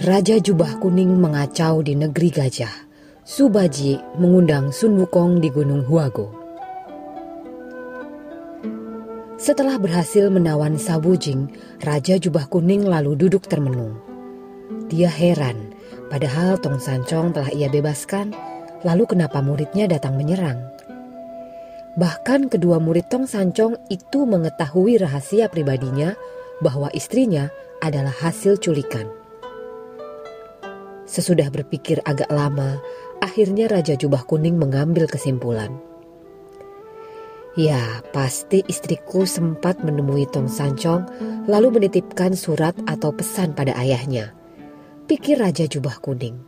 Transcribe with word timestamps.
Raja 0.00 0.40
Jubah 0.40 0.80
Kuning 0.80 1.20
mengacau 1.20 1.84
di 1.84 1.92
negeri 1.92 2.32
gajah. 2.32 2.72
Subaji 3.20 4.00
mengundang 4.16 4.72
Sun 4.72 4.96
Wukong 4.96 5.44
di 5.44 5.52
Gunung 5.52 5.84
Huago. 5.84 6.32
Setelah 9.36 9.76
berhasil 9.76 10.32
menawan 10.32 10.80
Sabujing, 10.80 11.52
Raja 11.84 12.16
Jubah 12.16 12.48
Kuning 12.48 12.88
lalu 12.88 13.12
duduk 13.12 13.44
termenung. 13.44 14.00
Dia 14.88 15.12
heran, 15.12 15.76
padahal 16.08 16.56
Tong 16.64 16.80
Sancong 16.80 17.36
telah 17.36 17.52
ia 17.52 17.68
bebaskan, 17.68 18.32
lalu 18.80 19.04
kenapa 19.04 19.44
muridnya 19.44 19.84
datang 19.84 20.16
menyerang? 20.16 20.64
Bahkan 22.00 22.48
kedua 22.48 22.80
murid 22.80 23.12
Tong 23.12 23.28
Sancong 23.28 23.76
itu 23.92 24.24
mengetahui 24.24 24.96
rahasia 24.96 25.52
pribadinya 25.52 26.16
bahwa 26.64 26.88
istrinya 26.96 27.52
adalah 27.84 28.16
hasil 28.16 28.56
culikan. 28.64 29.19
Sesudah 31.10 31.50
berpikir 31.50 31.98
agak 32.06 32.30
lama, 32.30 32.78
akhirnya 33.18 33.66
Raja 33.66 33.98
Jubah 33.98 34.22
Kuning 34.30 34.54
mengambil 34.54 35.10
kesimpulan. 35.10 35.74
Ya, 37.58 37.98
pasti 38.14 38.62
istriku 38.70 39.26
sempat 39.26 39.82
menemui 39.82 40.30
Tong 40.30 40.46
Sancong 40.46 41.10
lalu 41.50 41.82
menitipkan 41.82 42.38
surat 42.38 42.78
atau 42.86 43.10
pesan 43.10 43.58
pada 43.58 43.74
ayahnya. 43.74 44.30
Pikir 45.10 45.42
Raja 45.42 45.66
Jubah 45.66 45.98
Kuning. 45.98 46.38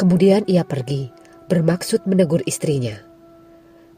Kemudian 0.00 0.48
ia 0.48 0.64
pergi, 0.64 1.12
bermaksud 1.52 2.08
menegur 2.08 2.40
istrinya. 2.48 2.96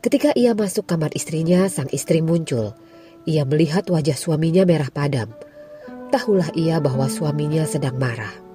Ketika 0.03 0.35
ia 0.35 0.51
masuk 0.59 0.91
kamar 0.91 1.15
istrinya, 1.15 1.71
sang 1.71 1.87
istri 1.95 2.27
muncul. 2.27 2.75
Ia 3.23 3.47
melihat 3.47 3.87
wajah 3.87 4.19
suaminya 4.19 4.67
merah 4.67 4.91
padam. 4.91 5.31
Tahulah 6.11 6.51
ia 6.59 6.83
bahwa 6.83 7.07
suaminya 7.07 7.63
sedang 7.71 8.03
marah. 8.03 8.46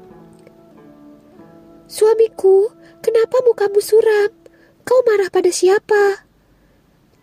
Suamiku, 1.92 2.72
kenapa 3.04 3.44
mukamu 3.44 3.84
suram? 3.84 4.32
Kau 4.88 5.04
marah 5.04 5.28
pada 5.28 5.52
siapa? 5.52 6.24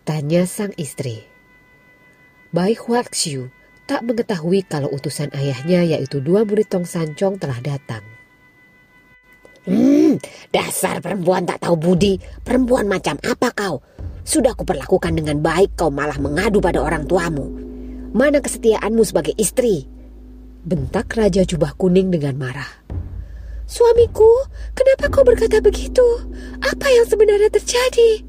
Tanya 0.05 0.44
sang 0.44 0.77
istri. 0.77 1.24
Bai 2.52 2.77
Huaxiu 2.77 3.48
tak 3.89 4.05
mengetahui 4.05 4.69
kalau 4.69 4.92
utusan 4.92 5.33
ayahnya 5.33 5.89
yaitu 5.96 6.20
dua 6.20 6.44
murid 6.44 6.69
Tong 6.69 6.84
Sancong 6.84 7.41
telah 7.41 7.56
datang. 7.64 8.05
Hmm, 9.64 10.20
dasar 10.52 11.00
perempuan 11.00 11.48
tak 11.48 11.64
tahu 11.64 11.80
budi. 11.80 12.20
Perempuan 12.44 12.92
macam 12.92 13.16
apa 13.24 13.48
kau? 13.56 13.80
Sudah 14.20 14.52
kuperlakukan 14.52 15.16
dengan 15.16 15.41
baik, 15.41 15.80
kau 15.80 15.89
malah 15.89 16.20
mengadu 16.20 16.61
pada 16.61 16.84
orang 16.84 17.08
tuamu. 17.08 17.48
Mana 18.12 18.44
kesetiaanmu 18.44 19.00
sebagai 19.00 19.33
istri? 19.41 19.89
Bentak 20.61 21.08
Raja 21.16 21.41
Jubah 21.48 21.72
Kuning 21.72 22.12
dengan 22.12 22.36
marah. 22.36 22.69
Suamiku, 23.69 24.48
kenapa 24.72 25.12
kau 25.12 25.28
berkata 25.28 25.61
begitu? 25.61 26.02
Apa 26.64 26.89
yang 26.89 27.05
sebenarnya 27.05 27.52
terjadi? 27.52 28.24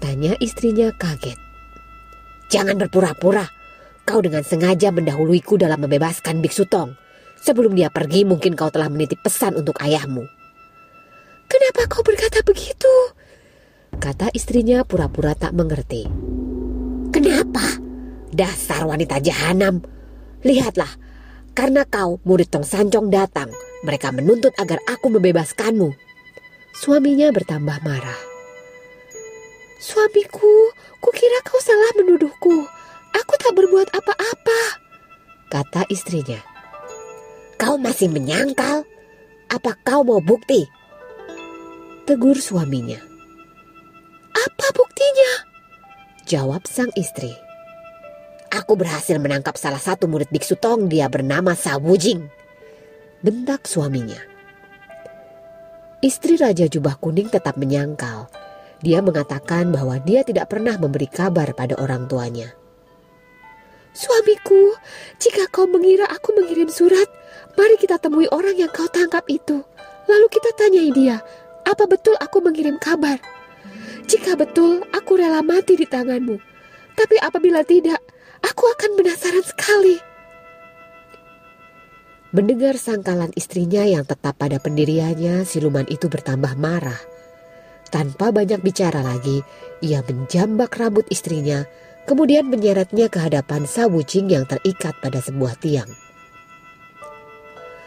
Tanya 0.00 0.32
istrinya 0.40 0.88
kaget. 0.96 1.36
Jangan 2.48 2.80
berpura-pura. 2.80 3.44
Kau 4.08 4.24
dengan 4.24 4.40
sengaja 4.40 4.88
mendahuluiku 4.88 5.60
dalam 5.60 5.84
membebaskan 5.84 6.40
Biksu 6.40 6.64
Tong. 6.72 6.96
Sebelum 7.44 7.76
dia 7.76 7.92
pergi 7.92 8.24
mungkin 8.24 8.56
kau 8.56 8.72
telah 8.72 8.88
menitip 8.88 9.20
pesan 9.20 9.60
untuk 9.60 9.76
ayahmu. 9.84 10.24
Kenapa 11.44 11.84
kau 11.92 12.00
berkata 12.00 12.40
begitu? 12.40 12.88
Kata 14.00 14.32
istrinya 14.32 14.88
pura-pura 14.88 15.36
tak 15.36 15.52
mengerti. 15.52 16.08
Kenapa? 17.12 17.76
Dasar 18.32 18.88
wanita 18.88 19.20
jahanam. 19.20 19.84
Lihatlah, 20.40 21.03
karena 21.54 21.86
kau 21.86 22.18
murid 22.26 22.50
Tong 22.50 22.66
Sancong 22.66 23.08
datang, 23.08 23.48
mereka 23.86 24.10
menuntut 24.10 24.50
agar 24.58 24.82
aku 24.90 25.06
membebaskanmu. 25.08 25.94
Suaminya 26.74 27.30
bertambah 27.30 27.78
marah. 27.86 28.20
Suamiku, 29.78 30.74
kukira 30.98 31.38
kau 31.46 31.62
salah 31.62 31.94
menuduhku. 31.94 32.66
Aku 33.14 33.34
tak 33.38 33.54
berbuat 33.54 33.94
apa-apa. 33.94 34.60
Kata 35.46 35.86
istrinya. 35.86 36.42
Kau 37.54 37.78
masih 37.78 38.10
menyangkal? 38.10 38.82
Apa 39.46 39.78
kau 39.86 40.02
mau 40.02 40.18
bukti? 40.18 40.66
Tegur 42.10 42.34
suaminya. 42.34 42.98
Apa 44.34 44.66
buktinya? 44.74 45.46
Jawab 46.26 46.66
sang 46.66 46.90
istri. 46.98 47.43
Aku 48.64 48.80
berhasil 48.80 49.20
menangkap 49.20 49.60
salah 49.60 49.76
satu 49.76 50.08
murid 50.08 50.32
Biksu 50.32 50.56
Tong, 50.56 50.88
dia 50.88 51.04
bernama 51.12 51.52
Sawujing 51.52 52.24
bentak 53.20 53.68
suaminya. 53.68 54.16
Istri 56.00 56.40
Raja 56.40 56.64
Jubah 56.64 56.96
Kuning 56.96 57.28
tetap 57.28 57.60
menyangkal. 57.60 58.32
Dia 58.80 59.04
mengatakan 59.04 59.68
bahwa 59.68 60.00
dia 60.00 60.24
tidak 60.24 60.48
pernah 60.48 60.80
memberi 60.80 61.04
kabar 61.12 61.52
pada 61.52 61.76
orang 61.76 62.08
tuanya. 62.08 62.56
Suamiku, 63.92 64.72
jika 65.20 65.44
kau 65.52 65.68
mengira 65.68 66.08
aku 66.08 66.32
mengirim 66.32 66.72
surat, 66.72 67.08
mari 67.60 67.76
kita 67.76 68.00
temui 68.00 68.24
orang 68.32 68.56
yang 68.56 68.72
kau 68.72 68.88
tangkap 68.88 69.28
itu. 69.28 69.60
Lalu 70.08 70.26
kita 70.32 70.56
tanyai 70.56 70.88
dia, 70.88 71.20
apa 71.68 71.84
betul 71.84 72.16
aku 72.16 72.40
mengirim 72.40 72.80
kabar? 72.80 73.20
Jika 74.08 74.40
betul, 74.40 74.88
aku 74.88 75.20
rela 75.20 75.44
mati 75.44 75.76
di 75.76 75.84
tanganmu. 75.84 76.40
Tapi 76.96 77.16
apabila 77.20 77.60
tidak, 77.60 78.00
aku 78.44 78.64
akan 78.76 78.90
penasaran 79.00 79.44
sekali. 79.44 79.96
Mendengar 82.34 82.74
sangkalan 82.74 83.30
istrinya 83.38 83.86
yang 83.86 84.02
tetap 84.02 84.34
pada 84.36 84.58
pendiriannya, 84.58 85.46
siluman 85.46 85.86
itu 85.86 86.10
bertambah 86.10 86.58
marah. 86.58 86.98
Tanpa 87.94 88.34
banyak 88.34 88.58
bicara 88.58 89.06
lagi, 89.06 89.38
ia 89.78 90.02
menjambak 90.02 90.74
rambut 90.74 91.06
istrinya, 91.14 91.62
kemudian 92.10 92.50
menyeretnya 92.50 93.06
ke 93.06 93.22
hadapan 93.22 93.70
Sawujing 93.70 94.34
yang 94.34 94.50
terikat 94.50 94.98
pada 94.98 95.22
sebuah 95.22 95.54
tiang. 95.62 95.86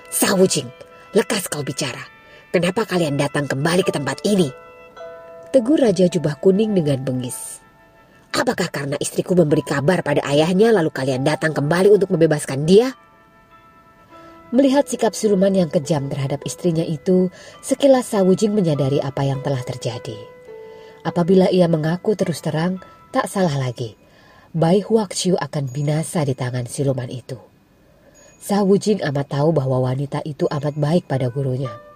Sawujing, 0.08 0.72
lekas 1.12 1.52
kau 1.52 1.60
bicara. 1.60 2.08
Kenapa 2.56 2.88
kalian 2.88 3.20
datang 3.20 3.52
kembali 3.52 3.84
ke 3.84 3.92
tempat 3.92 4.24
ini? 4.24 4.48
Tegur 5.52 5.84
Raja 5.84 6.08
Jubah 6.08 6.40
Kuning 6.40 6.72
dengan 6.72 7.04
bengis. 7.04 7.67
Apakah 8.38 8.70
karena 8.70 8.94
istriku 9.02 9.34
memberi 9.34 9.66
kabar 9.66 10.06
pada 10.06 10.22
ayahnya 10.30 10.70
lalu 10.70 10.94
kalian 10.94 11.26
datang 11.26 11.58
kembali 11.58 11.90
untuk 11.90 12.14
membebaskan 12.14 12.70
dia? 12.70 12.94
Melihat 14.54 14.86
sikap 14.86 15.18
siluman 15.18 15.52
yang 15.52 15.74
kejam 15.74 16.06
terhadap 16.06 16.46
istrinya 16.46 16.86
itu, 16.86 17.34
sekilas 17.66 18.14
Sawujing 18.14 18.54
menyadari 18.54 19.02
apa 19.02 19.26
yang 19.26 19.42
telah 19.42 19.60
terjadi. 19.66 20.16
Apabila 21.02 21.50
ia 21.50 21.66
mengaku 21.66 22.14
terus 22.14 22.40
terang, 22.46 22.78
tak 23.10 23.26
salah 23.26 23.58
lagi. 23.58 23.98
Bai 24.54 24.86
Huaxiu 24.86 25.34
akan 25.36 25.74
binasa 25.74 26.22
di 26.22 26.38
tangan 26.38 26.70
siluman 26.70 27.10
itu. 27.10 27.42
Sawujing 28.38 29.02
amat 29.02 29.34
tahu 29.34 29.50
bahwa 29.50 29.82
wanita 29.82 30.22
itu 30.24 30.46
amat 30.46 30.78
baik 30.78 31.10
pada 31.10 31.28
gurunya. 31.34 31.87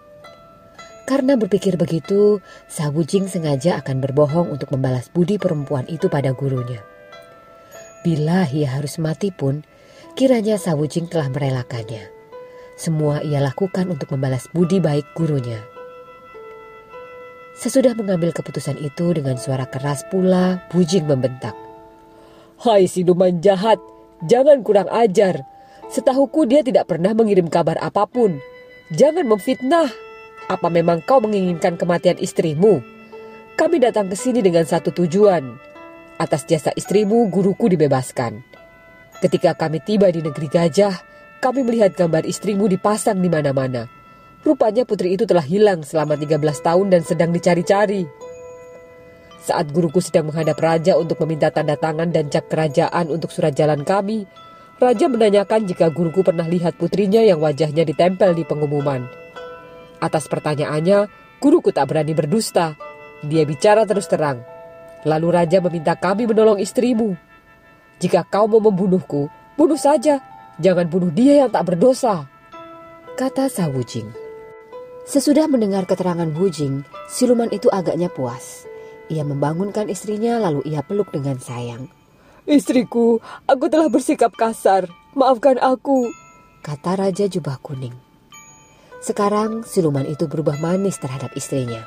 Karena 1.11 1.35
berpikir 1.35 1.75
begitu, 1.75 2.39
Sawujing 2.71 3.27
sengaja 3.27 3.75
akan 3.83 3.99
berbohong 3.99 4.47
untuk 4.47 4.71
membalas 4.71 5.11
budi 5.11 5.35
perempuan 5.35 5.83
itu 5.91 6.07
pada 6.07 6.31
gurunya. 6.31 6.79
Bila 7.99 8.47
ia 8.47 8.79
harus 8.79 8.95
mati 8.95 9.27
pun, 9.27 9.59
kiranya 10.15 10.55
Sawujing 10.55 11.11
telah 11.11 11.27
merelakannya. 11.27 12.07
Semua 12.79 13.19
ia 13.27 13.43
lakukan 13.43 13.91
untuk 13.91 14.15
membalas 14.15 14.47
budi 14.55 14.79
baik 14.79 15.03
gurunya. 15.11 15.59
Sesudah 17.59 17.91
mengambil 17.91 18.31
keputusan 18.31 18.79
itu 18.79 19.11
dengan 19.11 19.35
suara 19.35 19.67
keras 19.67 20.07
pula, 20.07 20.63
Bujing 20.71 21.11
membentak. 21.11 21.59
Hai 22.63 22.87
siluman 22.87 23.43
jahat, 23.43 23.83
jangan 24.31 24.63
kurang 24.63 24.87
ajar. 24.87 25.43
Setahuku 25.91 26.47
dia 26.47 26.63
tidak 26.63 26.87
pernah 26.87 27.11
mengirim 27.11 27.51
kabar 27.51 27.75
apa 27.83 28.07
pun. 28.07 28.39
Jangan 28.95 29.27
memfitnah. 29.27 30.10
Apa 30.49 30.71
memang 30.73 31.03
kau 31.05 31.21
menginginkan 31.21 31.77
kematian 31.77 32.17
istrimu? 32.17 32.81
Kami 33.53 33.77
datang 33.77 34.09
ke 34.09 34.15
sini 34.17 34.41
dengan 34.41 34.65
satu 34.65 34.89
tujuan. 34.89 35.43
Atas 36.17 36.45
jasa 36.49 36.73
istrimu, 36.73 37.29
guruku 37.29 37.69
dibebaskan. 37.69 38.41
Ketika 39.21 39.53
kami 39.53 39.77
tiba 39.85 40.09
di 40.09 40.25
negeri 40.25 40.49
gajah, 40.49 40.97
kami 41.41 41.61
melihat 41.61 41.93
gambar 41.93 42.25
istrimu 42.25 42.65
dipasang 42.65 43.21
di 43.21 43.29
mana-mana. 43.29 43.85
Rupanya 44.41 44.81
putri 44.81 45.13
itu 45.13 45.29
telah 45.29 45.45
hilang 45.45 45.85
selama 45.85 46.17
13 46.17 46.41
tahun 46.41 46.87
dan 46.89 47.01
sedang 47.05 47.29
dicari-cari. 47.29 48.09
Saat 49.41 49.69
guruku 49.73 50.01
sedang 50.01 50.29
menghadap 50.29 50.57
raja 50.57 50.97
untuk 50.97 51.21
meminta 51.25 51.49
tanda 51.49 51.77
tangan 51.77 52.09
dan 52.09 52.29
cap 52.29 52.49
kerajaan 52.49 53.09
untuk 53.09 53.29
surat 53.33 53.53
jalan 53.53 53.81
kami, 53.85 54.25
raja 54.81 55.05
menanyakan 55.05 55.65
jika 55.69 55.93
guruku 55.93 56.25
pernah 56.25 56.45
lihat 56.45 56.77
putrinya 56.77 57.21
yang 57.21 57.41
wajahnya 57.41 57.85
ditempel 57.85 58.33
di 58.33 58.45
pengumuman. 58.45 59.20
Atas 60.01 60.25
pertanyaannya, 60.25 61.05
guruku 61.37 61.69
tak 61.69 61.93
berani 61.93 62.17
berdusta. 62.17 62.73
Dia 63.21 63.45
bicara 63.45 63.85
terus 63.85 64.09
terang. 64.09 64.41
Lalu 65.05 65.27
raja 65.29 65.61
meminta 65.61 65.93
kami 65.93 66.25
menolong 66.25 66.57
istrimu. 66.57 67.13
Jika 68.01 68.25
kau 68.25 68.49
mau 68.49 68.57
membunuhku, 68.57 69.29
bunuh 69.53 69.77
saja. 69.77 70.17
Jangan 70.57 70.89
bunuh 70.89 71.13
dia 71.13 71.45
yang 71.45 71.53
tak 71.53 71.69
berdosa. 71.69 72.25
Kata 73.13 73.45
Sawujing. 73.45 74.09
Sesudah 75.05 75.49
mendengar 75.49 75.89
keterangan 75.89 76.29
Wujing, 76.29 76.85
siluman 77.09 77.49
itu 77.49 77.69
agaknya 77.73 78.09
puas. 78.09 78.69
Ia 79.09 79.25
membangunkan 79.25 79.89
istrinya 79.89 80.37
lalu 80.37 80.61
ia 80.65 80.85
peluk 80.85 81.09
dengan 81.09 81.41
sayang. 81.41 81.89
Istriku, 82.45 83.21
aku 83.45 83.65
telah 83.69 83.89
bersikap 83.89 84.33
kasar. 84.33 84.89
Maafkan 85.13 85.61
aku. 85.61 86.09
Kata 86.61 86.97
Raja 86.97 87.25
Jubah 87.27 87.59
Kuning. 87.59 88.10
Sekarang 89.01 89.65
siluman 89.65 90.05
itu 90.05 90.29
berubah 90.29 90.61
manis 90.61 91.01
terhadap 91.01 91.33
istrinya. 91.33 91.81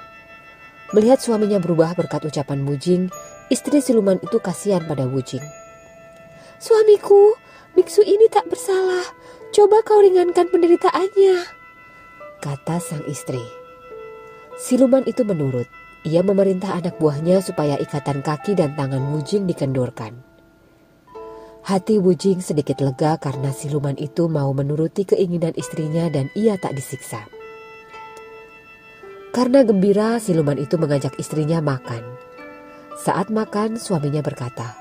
Melihat 0.90 1.22
suaminya 1.22 1.62
berubah 1.62 1.94
berkat 1.94 2.26
ucapan 2.26 2.66
Wujing, 2.66 3.06
istri 3.54 3.78
siluman 3.78 4.18
itu 4.18 4.42
kasihan 4.42 4.82
pada 4.82 5.06
Wujing. 5.06 5.42
Suamiku, 6.58 7.38
biksu 7.78 8.02
ini 8.02 8.26
tak 8.26 8.50
bersalah. 8.50 9.06
Coba 9.54 9.86
kau 9.86 10.02
ringankan 10.02 10.50
penderitaannya. 10.50 11.46
Kata 12.42 12.82
sang 12.82 13.06
istri. 13.06 13.42
Siluman 14.58 15.06
itu 15.06 15.22
menurut. 15.22 15.70
Ia 16.04 16.20
memerintah 16.20 16.74
anak 16.74 16.98
buahnya 17.00 17.40
supaya 17.40 17.78
ikatan 17.78 18.26
kaki 18.26 18.58
dan 18.58 18.74
tangan 18.74 19.14
Wujing 19.14 19.46
dikendurkan. 19.46 20.33
Hati 21.64 21.96
Wujing 21.96 22.44
sedikit 22.44 22.84
lega 22.84 23.16
karena 23.16 23.48
siluman 23.48 23.96
itu 23.96 24.28
mau 24.28 24.52
menuruti 24.52 25.08
keinginan 25.08 25.56
istrinya 25.56 26.12
dan 26.12 26.28
ia 26.36 26.60
tak 26.60 26.76
disiksa. 26.76 27.24
Karena 29.32 29.64
gembira, 29.64 30.20
siluman 30.20 30.60
itu 30.60 30.76
mengajak 30.76 31.16
istrinya 31.16 31.64
makan. 31.64 32.04
Saat 33.00 33.32
makan, 33.32 33.80
suaminya 33.80 34.20
berkata, 34.20 34.76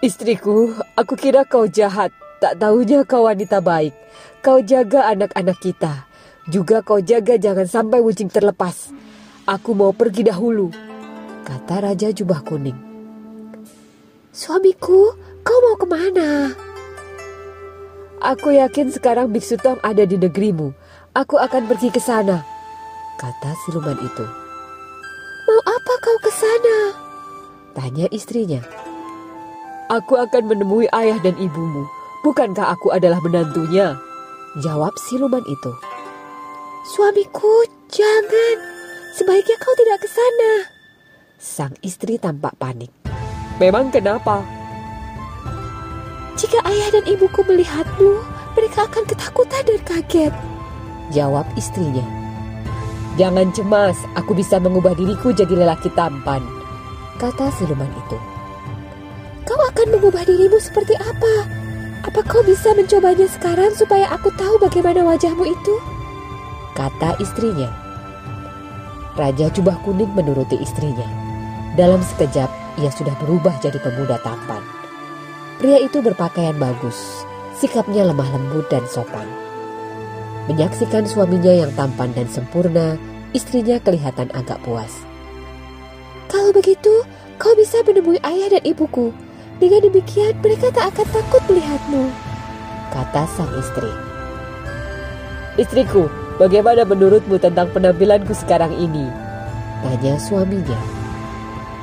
Istriku, 0.00 0.72
aku 0.96 1.12
kira 1.20 1.44
kau 1.44 1.68
jahat. 1.68 2.08
Tak 2.40 2.56
tahunya 2.64 3.04
kau 3.04 3.28
wanita 3.28 3.60
baik. 3.60 3.92
Kau 4.40 4.64
jaga 4.64 5.12
anak-anak 5.12 5.60
kita. 5.60 6.08
Juga 6.48 6.80
kau 6.80 7.04
jaga 7.04 7.36
jangan 7.36 7.68
sampai 7.68 8.00
Wujing 8.00 8.32
terlepas. 8.32 8.96
Aku 9.44 9.76
mau 9.76 9.92
pergi 9.92 10.24
dahulu, 10.24 10.72
kata 11.44 11.84
Raja 11.84 12.08
Jubah 12.16 12.40
Kuning. 12.40 12.87
Suamiku, 14.28 15.16
kau 15.40 15.58
mau 15.64 15.76
ke 15.80 15.86
mana? 15.88 16.52
Aku 18.20 18.52
yakin 18.52 18.92
sekarang 18.92 19.32
Biksu 19.32 19.56
Tong 19.56 19.80
ada 19.80 20.04
di 20.04 20.20
negerimu. 20.20 20.74
Aku 21.16 21.40
akan 21.40 21.64
pergi 21.64 21.88
ke 21.88 21.96
sana, 21.96 22.44
kata 23.16 23.50
siluman 23.64 23.96
itu. 23.96 24.26
Mau 25.48 25.60
apa 25.64 25.92
kau 26.04 26.18
ke 26.20 26.30
sana? 26.30 26.76
Tanya 27.72 28.06
istrinya. 28.12 28.60
Aku 29.88 30.20
akan 30.20 30.44
menemui 30.44 30.84
ayah 30.92 31.16
dan 31.24 31.32
ibumu. 31.40 31.88
Bukankah 32.20 32.76
aku 32.76 32.92
adalah 32.92 33.24
menantunya? 33.24 33.96
Jawab 34.60 34.92
siluman 35.08 35.42
itu. 35.48 35.72
Suamiku, 36.92 37.64
jangan. 37.88 38.56
Sebaiknya 39.16 39.56
kau 39.56 39.72
tidak 39.80 40.04
ke 40.04 40.08
sana. 40.12 40.52
Sang 41.40 41.74
istri 41.80 42.20
tampak 42.20 42.52
panik. 42.60 42.92
Memang 43.58 43.90
kenapa? 43.90 44.46
Jika 46.38 46.62
ayah 46.62 46.94
dan 46.94 47.04
ibuku 47.10 47.42
melihatmu, 47.42 48.22
mereka 48.54 48.86
akan 48.86 49.02
ketakutan 49.10 49.62
dan 49.66 49.80
kaget. 49.82 50.34
Jawab 51.10 51.42
istrinya. 51.58 52.06
Jangan 53.18 53.50
cemas, 53.50 53.98
aku 54.14 54.38
bisa 54.38 54.62
mengubah 54.62 54.94
diriku 54.94 55.34
jadi 55.34 55.50
lelaki 55.58 55.90
tampan. 55.98 56.38
Kata 57.18 57.50
siluman 57.58 57.90
itu. 57.90 58.18
Kau 59.42 59.58
akan 59.58 59.98
mengubah 59.98 60.22
dirimu 60.22 60.62
seperti 60.62 60.94
apa? 60.94 61.50
Apa 62.06 62.22
kau 62.22 62.46
bisa 62.46 62.70
mencobanya 62.78 63.26
sekarang 63.26 63.74
supaya 63.74 64.06
aku 64.14 64.30
tahu 64.38 64.62
bagaimana 64.62 65.02
wajahmu 65.02 65.42
itu? 65.42 65.74
Kata 66.78 67.18
istrinya. 67.18 67.74
Raja 69.18 69.50
Jubah 69.50 69.82
Kuning 69.82 70.14
menuruti 70.14 70.54
istrinya. 70.62 71.02
Dalam 71.74 71.98
sekejap, 72.06 72.46
ia 72.78 72.90
sudah 72.94 73.12
berubah 73.18 73.58
jadi 73.58 73.76
pemuda 73.82 74.16
tampan. 74.22 74.62
Pria 75.58 75.82
itu 75.82 75.98
berpakaian 75.98 76.54
bagus, 76.54 77.26
sikapnya 77.58 78.06
lemah 78.06 78.30
lembut 78.30 78.70
dan 78.70 78.86
sopan. 78.86 79.26
Menyaksikan 80.46 81.04
suaminya 81.04 81.50
yang 81.50 81.74
tampan 81.74 82.14
dan 82.14 82.30
sempurna, 82.30 82.96
istrinya 83.34 83.76
kelihatan 83.82 84.30
agak 84.32 84.62
puas. 84.62 85.04
Kalau 86.30 86.54
begitu, 86.54 87.04
kau 87.36 87.52
bisa 87.58 87.82
menemui 87.84 88.22
ayah 88.22 88.56
dan 88.56 88.62
ibuku. 88.64 89.10
Dengan 89.58 89.90
demikian, 89.90 90.38
mereka 90.38 90.70
tak 90.70 90.94
akan 90.94 91.06
takut 91.10 91.42
melihatmu. 91.50 92.08
Kata 92.94 93.26
sang 93.26 93.50
istri. 93.58 93.90
Istriku, 95.58 96.06
Bagaimana 96.38 96.86
menurutmu 96.86 97.34
tentang 97.42 97.66
penampilanku 97.74 98.30
sekarang 98.30 98.70
ini? 98.78 99.10
Tanya 99.82 100.14
suaminya. 100.22 100.78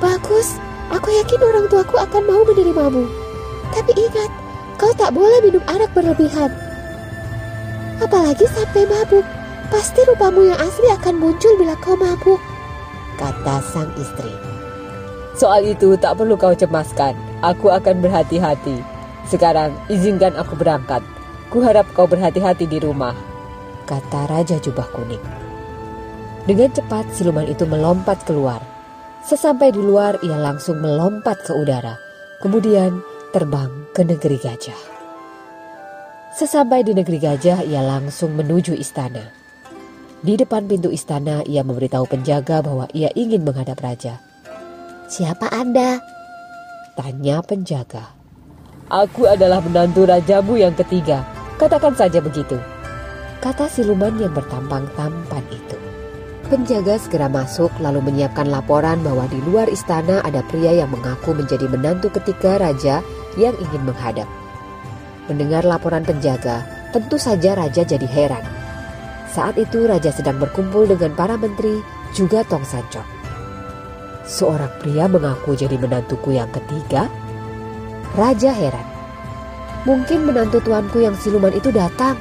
Bagus, 0.00 0.56
aku 0.92 1.08
yakin 1.10 1.40
orang 1.42 1.66
tuaku 1.70 1.96
akan 1.98 2.22
mau 2.26 2.42
menerimamu. 2.46 3.04
Tapi 3.74 3.92
ingat, 3.94 4.30
kau 4.78 4.92
tak 4.94 5.12
boleh 5.12 5.38
minum 5.42 5.62
arak 5.66 5.90
berlebihan. 5.92 6.52
Apalagi 8.02 8.44
sampai 8.50 8.84
mabuk. 8.86 9.24
Pasti 9.66 9.98
rupamu 10.06 10.46
yang 10.46 10.60
asli 10.62 10.86
akan 10.94 11.18
muncul 11.18 11.50
bila 11.58 11.74
kau 11.82 11.98
mabuk. 11.98 12.38
Kata 13.18 13.58
sang 13.66 13.90
istri. 13.98 14.30
Soal 15.34 15.66
itu 15.66 15.98
tak 15.98 16.14
perlu 16.14 16.38
kau 16.38 16.54
cemaskan. 16.54 17.18
Aku 17.42 17.74
akan 17.74 17.98
berhati-hati. 17.98 18.78
Sekarang 19.26 19.74
izinkan 19.90 20.38
aku 20.38 20.54
berangkat. 20.54 21.02
Kuharap 21.50 21.90
kau 21.98 22.06
berhati-hati 22.06 22.70
di 22.70 22.78
rumah 22.78 23.16
kata 23.86 24.26
Raja 24.26 24.58
Jubah 24.58 24.90
Kuning. 24.90 25.22
Dengan 26.44 26.70
cepat 26.74 27.06
siluman 27.14 27.46
itu 27.46 27.62
melompat 27.64 28.26
keluar. 28.26 28.58
Sesampai 29.26 29.74
di 29.74 29.82
luar 29.82 30.22
ia 30.22 30.38
langsung 30.38 30.78
melompat 30.78 31.42
ke 31.42 31.50
udara, 31.50 31.98
kemudian 32.38 33.02
terbang 33.34 33.68
ke 33.90 34.06
negeri 34.06 34.38
gajah. 34.38 34.80
Sesampai 36.38 36.86
di 36.86 36.94
negeri 36.94 37.18
gajah 37.18 37.66
ia 37.66 37.82
langsung 37.82 38.38
menuju 38.38 38.78
istana. 38.78 39.34
Di 40.22 40.38
depan 40.38 40.70
pintu 40.70 40.94
istana 40.94 41.42
ia 41.42 41.66
memberitahu 41.66 42.06
penjaga 42.06 42.62
bahwa 42.62 42.86
ia 42.94 43.10
ingin 43.18 43.42
menghadap 43.42 43.82
raja. 43.82 44.22
Siapa 45.10 45.50
Anda? 45.50 45.98
Tanya 46.94 47.42
penjaga. 47.42 48.14
Aku 48.86 49.26
adalah 49.26 49.58
menantu 49.58 50.06
rajamu 50.06 50.54
yang 50.54 50.72
ketiga. 50.78 51.26
Katakan 51.58 51.98
saja 51.98 52.22
begitu 52.22 52.56
kata 53.46 53.70
siluman 53.70 54.10
yang 54.18 54.34
bertampang 54.34 54.90
tampan 54.98 55.44
itu. 55.54 55.65
Penjaga 56.46 56.94
segera 56.94 57.26
masuk 57.26 57.74
lalu 57.82 57.98
menyiapkan 58.06 58.46
laporan 58.46 59.02
bahwa 59.02 59.26
di 59.26 59.42
luar 59.42 59.66
istana 59.66 60.22
ada 60.22 60.46
pria 60.46 60.70
yang 60.78 60.94
mengaku 60.94 61.34
menjadi 61.34 61.66
menantu 61.66 62.06
ketiga 62.14 62.62
raja 62.62 63.02
yang 63.34 63.50
ingin 63.58 63.82
menghadap. 63.82 64.30
Mendengar 65.26 65.66
laporan 65.66 66.06
penjaga, 66.06 66.62
tentu 66.94 67.18
saja 67.18 67.58
raja 67.58 67.82
jadi 67.82 68.06
heran. 68.06 68.46
Saat 69.26 69.58
itu 69.58 69.90
raja 69.90 70.14
sedang 70.14 70.38
berkumpul 70.38 70.86
dengan 70.86 71.18
para 71.18 71.34
menteri 71.34 71.82
juga 72.14 72.46
Tong 72.46 72.62
Sancok. 72.62 73.02
Seorang 74.26 74.70
pria 74.78 75.10
mengaku 75.10 75.58
jadi 75.58 75.74
menantuku 75.74 76.34
yang 76.38 76.50
ketiga? 76.54 77.10
Raja 78.14 78.54
heran. 78.54 78.86
Mungkin 79.82 80.26
menantu 80.26 80.62
tuanku 80.62 81.02
yang 81.02 81.18
siluman 81.18 81.54
itu 81.54 81.74
datang 81.74 82.14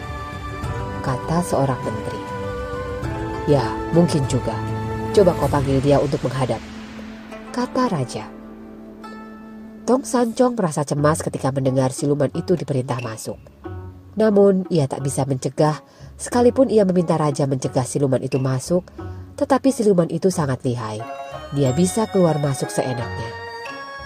kata 1.06 1.42
seorang 1.46 1.78
menteri. 1.82 2.05
Ya, 3.46 3.62
mungkin 3.94 4.26
juga. 4.26 4.58
Coba 5.14 5.38
kau 5.38 5.46
panggil 5.46 5.78
dia 5.80 6.02
untuk 6.02 6.20
menghadap, 6.26 6.58
kata 7.54 7.88
raja. 7.88 8.26
Tong 9.86 10.02
Sancong 10.02 10.58
merasa 10.58 10.82
cemas 10.82 11.22
ketika 11.22 11.54
mendengar 11.54 11.94
siluman 11.94 12.34
itu 12.34 12.58
diperintah 12.58 13.00
masuk. 13.06 13.38
Namun 14.18 14.66
ia 14.74 14.90
tak 14.90 15.06
bisa 15.06 15.30
mencegah, 15.30 15.78
sekalipun 16.18 16.74
ia 16.74 16.90
meminta 16.90 17.22
raja 17.22 17.46
mencegah 17.46 17.86
siluman 17.86 18.18
itu 18.26 18.42
masuk, 18.42 18.82
tetapi 19.38 19.70
siluman 19.70 20.10
itu 20.10 20.34
sangat 20.34 20.66
lihai. 20.66 21.06
Dia 21.54 21.70
bisa 21.70 22.10
keluar 22.10 22.42
masuk 22.42 22.74
seenaknya. 22.74 23.30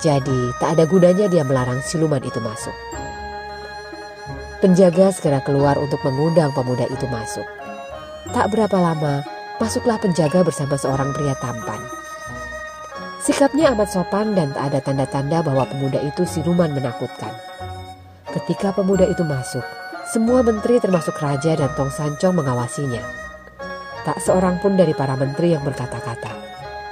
Jadi 0.03 0.51
tak 0.59 0.75
ada 0.75 0.83
gunanya 0.83 1.31
dia 1.31 1.47
melarang 1.47 1.79
siluman 1.79 2.19
itu 2.27 2.43
masuk. 2.43 2.75
Penjaga 4.59 5.15
segera 5.15 5.39
keluar 5.39 5.79
untuk 5.79 6.03
mengundang 6.03 6.51
pemuda 6.51 6.83
itu 6.91 7.07
masuk. 7.07 7.47
Tak 8.29 8.53
berapa 8.53 8.77
lama, 8.77 9.25
masuklah 9.57 9.97
penjaga 9.97 10.45
bersama 10.45 10.77
seorang 10.77 11.09
pria 11.17 11.33
tampan. 11.41 11.81
Sikapnya 13.25 13.73
amat 13.73 13.89
sopan 13.89 14.37
dan 14.37 14.53
tak 14.53 14.69
ada 14.69 14.79
tanda-tanda 14.85 15.41
bahwa 15.41 15.65
pemuda 15.65 15.97
itu 16.05 16.29
siluman 16.29 16.69
menakutkan. 16.69 17.33
Ketika 18.29 18.69
pemuda 18.69 19.09
itu 19.09 19.25
masuk, 19.25 19.65
semua 20.13 20.45
menteri 20.45 20.77
termasuk 20.77 21.17
raja 21.17 21.57
dan 21.57 21.73
Tong 21.73 21.89
Sancong 21.89 22.37
mengawasinya. 22.37 23.01
Tak 24.05 24.21
seorang 24.21 24.61
pun 24.61 24.77
dari 24.77 24.93
para 24.93 25.17
menteri 25.17 25.57
yang 25.57 25.65
berkata-kata. 25.65 26.29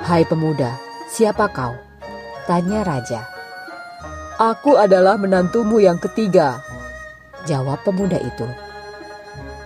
Hai 0.01 0.25
pemuda, 0.25 0.73
siapa 1.05 1.53
kau? 1.53 1.77
Tanya 2.49 2.81
raja. 2.81 3.29
Aku 4.41 4.73
adalah 4.73 5.21
menantumu 5.21 5.77
yang 5.77 6.01
ketiga. 6.01 6.61
Jawab 7.45 7.85
pemuda 7.85 8.17
itu. 8.17 8.45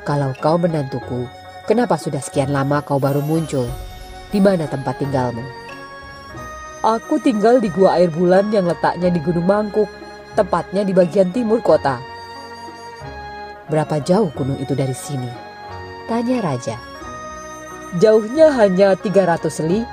Kalau 0.03 0.35
kau 0.39 0.55
menantuku, 0.55 1.40
kenapa 1.65 1.97
sudah 1.97 2.21
sekian 2.23 2.53
lama 2.53 2.81
kau 2.81 2.97
baru 2.97 3.21
muncul? 3.25 3.67
Di 4.31 4.39
mana 4.39 4.69
tempat 4.69 5.01
tinggalmu? 5.01 5.43
Aku 6.81 7.21
tinggal 7.21 7.61
di 7.61 7.69
gua 7.69 8.01
air 8.01 8.09
bulan 8.09 8.49
yang 8.49 8.65
letaknya 8.65 9.13
di 9.13 9.21
Gunung 9.21 9.45
Mangkuk, 9.45 9.85
tepatnya 10.33 10.81
di 10.81 10.95
bagian 10.95 11.29
timur 11.29 11.61
kota. 11.61 12.01
Berapa 13.69 14.01
jauh 14.01 14.33
gunung 14.33 14.57
itu 14.57 14.73
dari 14.73 14.95
sini? 14.95 15.29
Tanya 16.09 16.41
raja. 16.41 16.75
Jauhnya 18.01 18.49
hanya 18.55 18.95
300 18.95 19.67
li. 19.67 19.83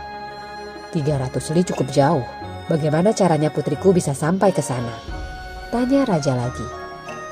300 0.94 1.54
li 1.54 1.62
cukup 1.66 1.90
jauh. 1.92 2.24
Bagaimana 2.70 3.12
caranya 3.12 3.52
putriku 3.52 3.92
bisa 3.92 4.14
sampai 4.14 4.54
ke 4.54 4.64
sana? 4.64 4.92
Tanya 5.68 6.06
raja 6.06 6.32
lagi. 6.32 6.77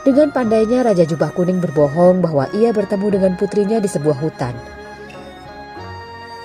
Dengan 0.07 0.31
pandainya 0.31 0.87
Raja 0.87 1.03
Jubah 1.03 1.35
Kuning 1.35 1.59
berbohong 1.59 2.23
bahwa 2.23 2.47
ia 2.55 2.71
bertemu 2.71 3.19
dengan 3.19 3.33
putrinya 3.35 3.83
di 3.83 3.91
sebuah 3.91 4.15
hutan. 4.23 4.55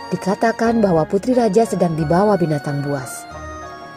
Dikatakan 0.10 0.82
bahwa 0.82 1.06
putri 1.06 1.38
raja 1.38 1.62
sedang 1.70 1.94
dibawa 1.94 2.42
binatang 2.42 2.82
buas. 2.82 3.22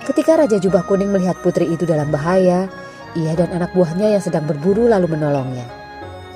Ketika 0.05 0.37
Raja 0.37 0.61
Jubah 0.61 0.85
Kuning 0.85 1.09
melihat 1.09 1.41
putri 1.41 1.65
itu 1.73 1.89
dalam 1.89 2.13
bahaya, 2.13 2.69
ia 3.17 3.33
dan 3.33 3.57
anak 3.57 3.73
buahnya 3.73 4.13
yang 4.13 4.21
sedang 4.21 4.45
berburu 4.45 4.85
lalu 4.85 5.17
menolongnya. 5.17 5.65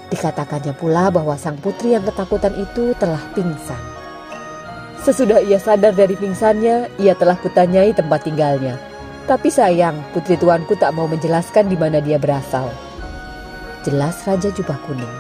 Dikatakannya 0.08 0.72
pula 0.72 1.12
bahwa 1.12 1.36
sang 1.36 1.60
putri 1.60 1.92
yang 1.92 2.08
ketakutan 2.08 2.56
itu 2.56 2.96
telah 2.96 3.20
pingsan. 3.36 3.82
Sesudah 5.04 5.44
ia 5.44 5.60
sadar 5.60 5.92
dari 5.92 6.16
pingsannya, 6.16 6.96
ia 6.96 7.12
telah 7.12 7.36
kutanyai 7.36 7.92
tempat 7.92 8.24
tinggalnya. 8.24 8.80
Tapi 9.28 9.52
sayang, 9.52 10.00
putri 10.16 10.40
tuanku 10.40 10.80
tak 10.80 10.96
mau 10.96 11.04
menjelaskan 11.04 11.68
di 11.68 11.76
mana 11.76 12.00
dia 12.00 12.16
berasal. 12.16 12.87
Jelas 13.88 14.20
Raja 14.28 14.52
Jubah 14.52 14.76
Kuning. 14.84 15.14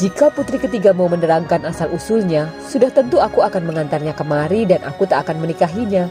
Jika 0.00 0.32
putri 0.32 0.56
ketiga 0.56 0.96
mau 0.96 1.12
menerangkan 1.12 1.60
asal-usulnya, 1.68 2.48
sudah 2.64 2.88
tentu 2.88 3.20
aku 3.20 3.44
akan 3.44 3.68
mengantarnya 3.68 4.16
kemari 4.16 4.64
dan 4.64 4.80
aku 4.80 5.04
tak 5.04 5.28
akan 5.28 5.44
menikahinya. 5.44 6.08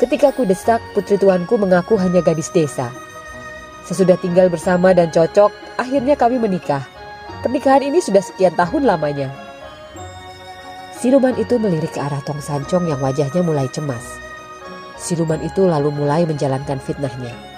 Ketika 0.00 0.32
ku 0.32 0.48
desak, 0.48 0.80
putri 0.96 1.20
tuanku 1.20 1.60
mengaku 1.60 2.00
hanya 2.00 2.24
gadis 2.24 2.48
desa. 2.48 2.88
Sesudah 3.84 4.16
tinggal 4.16 4.48
bersama 4.48 4.96
dan 4.96 5.12
cocok, 5.12 5.52
akhirnya 5.76 6.16
kami 6.16 6.40
menikah. 6.40 6.88
Pernikahan 7.44 7.84
ini 7.84 8.00
sudah 8.00 8.24
sekian 8.24 8.56
tahun 8.56 8.88
lamanya. 8.88 9.28
Siluman 10.96 11.36
itu 11.36 11.60
melirik 11.60 11.92
ke 11.92 12.00
arah 12.00 12.24
Tong 12.24 12.40
Sancong 12.40 12.88
yang 12.88 13.04
wajahnya 13.04 13.44
mulai 13.44 13.68
cemas. 13.68 14.16
Siluman 14.96 15.44
itu 15.44 15.68
lalu 15.68 15.92
mulai 15.92 16.24
menjalankan 16.24 16.80
fitnahnya. 16.80 17.51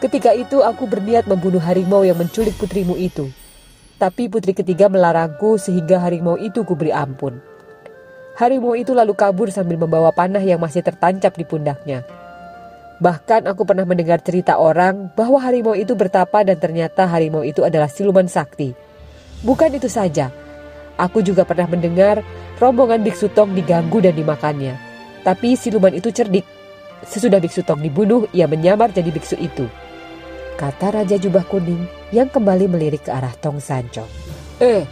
Ketika 0.00 0.32
itu 0.32 0.64
aku 0.64 0.88
berniat 0.88 1.28
membunuh 1.28 1.60
harimau 1.60 2.00
yang 2.00 2.16
menculik 2.16 2.56
putrimu 2.56 2.96
itu. 2.96 3.28
Tapi 4.00 4.32
putri 4.32 4.56
ketiga 4.56 4.88
melarangku 4.88 5.60
sehingga 5.60 6.00
harimau 6.00 6.40
itu 6.40 6.64
kuberi 6.64 6.88
ampun. 6.88 7.36
Harimau 8.40 8.72
itu 8.72 8.96
lalu 8.96 9.12
kabur 9.12 9.52
sambil 9.52 9.76
membawa 9.76 10.08
panah 10.08 10.40
yang 10.40 10.56
masih 10.56 10.80
tertancap 10.80 11.36
di 11.36 11.44
pundaknya. 11.44 12.00
Bahkan 12.96 13.44
aku 13.44 13.68
pernah 13.68 13.84
mendengar 13.84 14.24
cerita 14.24 14.56
orang 14.56 15.12
bahwa 15.12 15.36
harimau 15.36 15.76
itu 15.76 15.92
bertapa 15.92 16.48
dan 16.48 16.56
ternyata 16.56 17.04
harimau 17.04 17.44
itu 17.44 17.60
adalah 17.60 17.92
siluman 17.92 18.24
sakti. 18.24 18.72
Bukan 19.44 19.76
itu 19.76 19.92
saja, 19.92 20.32
aku 20.96 21.20
juga 21.20 21.44
pernah 21.44 21.68
mendengar 21.68 22.24
rombongan 22.56 23.04
Biksu 23.04 23.28
Tong 23.36 23.52
diganggu 23.52 24.00
dan 24.00 24.16
dimakannya. 24.16 24.80
Tapi 25.28 25.60
siluman 25.60 25.92
itu 25.92 26.08
cerdik. 26.08 26.48
Sesudah 27.04 27.36
Biksu 27.36 27.68
Tong 27.68 27.84
dibunuh, 27.84 28.24
ia 28.32 28.48
menyamar 28.48 28.92
jadi 28.96 29.12
biksu 29.12 29.36
itu. 29.36 29.68
Kata 30.60 30.92
Raja 30.92 31.16
Jubah 31.16 31.48
Kuning 31.48 31.88
yang 32.12 32.28
kembali 32.28 32.68
melirik 32.68 33.08
ke 33.08 33.10
arah 33.16 33.32
Tong 33.40 33.64
Sancong. 33.64 34.04
Eh, 34.60 34.84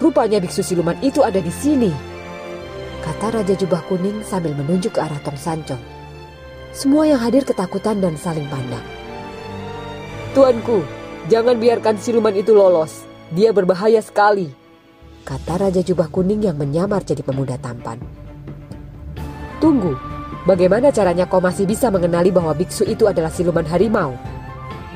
rupanya 0.00 0.40
biksu 0.40 0.64
siluman 0.64 0.96
itu 1.04 1.20
ada 1.20 1.36
di 1.44 1.52
sini. 1.52 1.92
Kata 3.04 3.36
Raja 3.36 3.52
Jubah 3.52 3.84
Kuning 3.84 4.24
sambil 4.24 4.56
menunjuk 4.56 4.96
ke 4.96 5.00
arah 5.04 5.20
Tong 5.20 5.36
Sancong. 5.36 5.76
Semua 6.72 7.04
yang 7.04 7.20
hadir 7.20 7.44
ketakutan 7.44 8.00
dan 8.00 8.16
saling 8.16 8.48
pandang. 8.48 8.80
Tuanku, 10.32 10.88
jangan 11.28 11.60
biarkan 11.60 12.00
siluman 12.00 12.32
itu 12.32 12.56
lolos. 12.56 13.04
Dia 13.36 13.52
berbahaya 13.52 14.00
sekali. 14.00 14.48
Kata 15.28 15.68
Raja 15.68 15.84
Jubah 15.84 16.08
Kuning 16.08 16.48
yang 16.48 16.56
menyamar 16.56 17.04
jadi 17.04 17.20
pemuda 17.20 17.60
tampan. 17.60 18.00
Tunggu, 19.60 20.00
bagaimana 20.48 20.88
caranya 20.88 21.28
kau 21.28 21.44
masih 21.44 21.68
bisa 21.68 21.92
mengenali 21.92 22.32
bahwa 22.32 22.56
biksu 22.56 22.88
itu 22.88 23.04
adalah 23.04 23.28
siluman 23.28 23.68
harimau? 23.68 24.16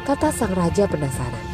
Kata 0.04 0.28
sang 0.28 0.52
raja 0.52 0.84
penasaran. 0.84 1.44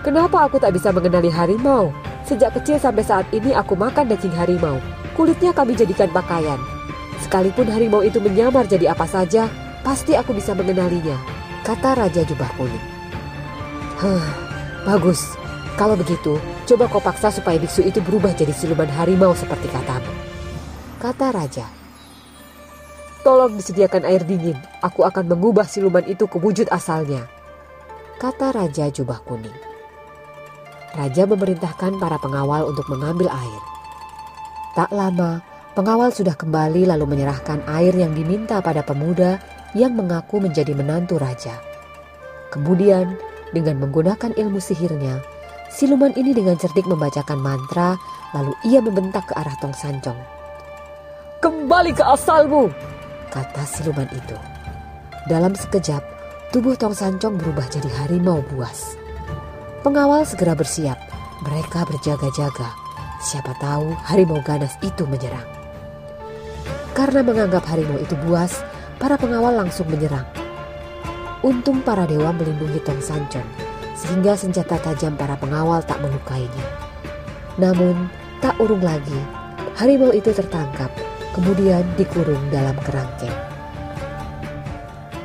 Kenapa 0.00 0.48
aku 0.48 0.56
tak 0.56 0.72
bisa 0.72 0.88
mengenali 0.96 1.28
harimau? 1.28 1.92
Sejak 2.24 2.56
kecil 2.56 2.80
sampai 2.80 3.04
saat 3.04 3.28
ini 3.36 3.52
aku 3.52 3.76
makan 3.76 4.08
daging 4.08 4.32
harimau. 4.32 4.80
Kulitnya 5.12 5.52
kami 5.52 5.76
jadikan 5.76 6.08
pakaian. 6.08 6.56
Sekalipun 7.20 7.68
harimau 7.68 8.00
itu 8.00 8.16
menyamar 8.16 8.64
jadi 8.64 8.96
apa 8.96 9.04
saja, 9.04 9.52
pasti 9.84 10.16
aku 10.16 10.32
bisa 10.32 10.56
mengenalinya. 10.56 11.20
Kata 11.60 12.00
Raja 12.00 12.24
Jubah 12.24 12.48
Kuning. 12.56 12.86
Huh, 14.00 14.24
bagus. 14.88 15.36
Kalau 15.76 16.00
begitu, 16.00 16.40
coba 16.64 16.88
kau 16.88 17.04
paksa 17.04 17.28
supaya 17.28 17.60
biksu 17.60 17.84
itu 17.84 18.00
berubah 18.00 18.32
jadi 18.32 18.56
siluman 18.56 18.88
harimau 18.88 19.36
seperti 19.36 19.68
katamu. 19.68 20.08
Kata 20.96 21.28
Raja. 21.28 21.79
Tolong 23.20 23.52
disediakan 23.52 24.08
air 24.08 24.24
dingin. 24.24 24.56
Aku 24.80 25.04
akan 25.04 25.28
mengubah 25.28 25.68
siluman 25.68 26.04
itu 26.08 26.24
ke 26.24 26.40
wujud 26.40 26.72
asalnya. 26.72 27.28
Kata 28.16 28.52
Raja 28.56 28.88
Jubah 28.88 29.20
Kuning. 29.24 29.56
Raja 30.96 31.28
memerintahkan 31.28 32.00
para 32.00 32.16
pengawal 32.16 32.66
untuk 32.66 32.88
mengambil 32.88 33.28
air. 33.30 33.62
Tak 34.74 34.90
lama, 34.90 35.44
pengawal 35.76 36.10
sudah 36.10 36.34
kembali 36.34 36.88
lalu 36.88 37.04
menyerahkan 37.16 37.62
air 37.68 37.92
yang 37.94 38.16
diminta 38.16 38.58
pada 38.64 38.80
pemuda 38.82 39.38
yang 39.76 39.94
mengaku 39.94 40.42
menjadi 40.42 40.74
menantu 40.74 41.20
raja. 41.20 41.60
Kemudian, 42.50 43.14
dengan 43.54 43.78
menggunakan 43.78 44.34
ilmu 44.34 44.58
sihirnya, 44.58 45.22
siluman 45.70 46.10
ini 46.18 46.34
dengan 46.34 46.58
cerdik 46.58 46.88
membacakan 46.90 47.38
mantra, 47.38 47.94
lalu 48.34 48.50
ia 48.66 48.82
membentak 48.82 49.30
ke 49.30 49.34
arah 49.38 49.54
Tong 49.62 49.74
Sancong. 49.74 50.18
Kembali 51.38 51.94
ke 51.94 52.02
asalmu, 52.02 52.68
kata 53.30 53.62
siluman 53.64 54.10
itu. 54.10 54.36
Dalam 55.30 55.54
sekejap, 55.54 56.02
tubuh 56.50 56.74
Tong 56.74 56.92
Sancong 56.92 57.38
berubah 57.38 57.64
jadi 57.70 57.86
harimau 58.02 58.42
buas. 58.50 58.98
Pengawal 59.86 60.26
segera 60.26 60.52
bersiap. 60.52 60.98
Mereka 61.40 61.88
berjaga-jaga. 61.88 62.68
Siapa 63.24 63.56
tahu 63.62 63.96
harimau 64.04 64.44
ganas 64.44 64.76
itu 64.84 65.08
menyerang. 65.08 65.46
Karena 66.92 67.24
menganggap 67.24 67.64
harimau 67.64 67.96
itu 67.96 68.12
buas, 68.28 68.60
para 69.00 69.16
pengawal 69.16 69.56
langsung 69.56 69.88
menyerang. 69.88 70.28
Untung 71.40 71.80
para 71.80 72.04
dewa 72.04 72.36
melindungi 72.36 72.76
Tong 72.84 73.00
Sancong, 73.00 73.48
sehingga 73.96 74.36
senjata 74.36 74.76
tajam 74.84 75.16
para 75.16 75.32
pengawal 75.40 75.80
tak 75.80 75.96
melukainya. 76.04 76.66
Namun, 77.56 78.12
tak 78.44 78.60
urung 78.60 78.84
lagi, 78.84 79.16
harimau 79.80 80.12
itu 80.12 80.28
tertangkap, 80.36 80.92
kemudian 81.34 81.84
dikurung 81.94 82.42
dalam 82.50 82.74
kerangkeng. 82.82 83.34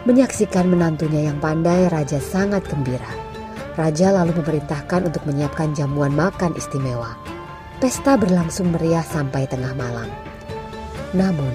Menyaksikan 0.06 0.70
menantunya 0.70 1.34
yang 1.34 1.42
pandai, 1.42 1.90
Raja 1.90 2.22
sangat 2.22 2.62
gembira. 2.70 3.10
Raja 3.74 4.14
lalu 4.14 4.38
memerintahkan 4.38 5.10
untuk 5.10 5.26
menyiapkan 5.26 5.74
jamuan 5.74 6.14
makan 6.14 6.54
istimewa. 6.54 7.18
Pesta 7.82 8.16
berlangsung 8.16 8.70
meriah 8.70 9.04
sampai 9.04 9.50
tengah 9.50 9.74
malam. 9.74 10.08
Namun, 11.12 11.52